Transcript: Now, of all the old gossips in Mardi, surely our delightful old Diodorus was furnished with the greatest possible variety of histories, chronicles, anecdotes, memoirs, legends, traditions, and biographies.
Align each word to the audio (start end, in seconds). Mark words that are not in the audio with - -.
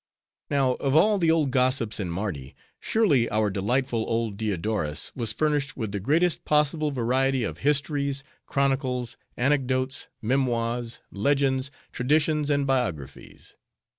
Now, 0.49 0.71
of 0.79 0.95
all 0.95 1.19
the 1.19 1.29
old 1.29 1.51
gossips 1.51 1.99
in 1.99 2.09
Mardi, 2.09 2.55
surely 2.79 3.29
our 3.29 3.51
delightful 3.51 3.99
old 3.99 4.35
Diodorus 4.35 5.11
was 5.15 5.31
furnished 5.31 5.77
with 5.77 5.91
the 5.91 5.99
greatest 5.99 6.43
possible 6.43 6.89
variety 6.89 7.43
of 7.43 7.59
histories, 7.59 8.23
chronicles, 8.47 9.15
anecdotes, 9.37 10.07
memoirs, 10.19 11.01
legends, 11.11 11.69
traditions, 11.91 12.49
and 12.49 12.65
biographies. 12.65 13.53